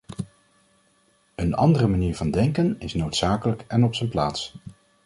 [1.35, 4.55] Een andere manier van denken is noodzakelijk en op zijn plaats.